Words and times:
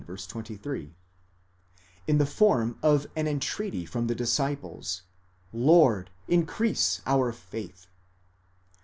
23), 0.03 0.95
in 2.07 2.17
the 2.17 2.25
form 2.25 2.75
of 2.81 3.05
an 3.15 3.27
entreaty 3.27 3.85
from 3.85 4.07
the 4.07 4.15
disciples: 4.15 5.03
Lord, 5.53 6.09
increase 6.27 7.01
our 7.05 7.31
faith. 7.31 7.85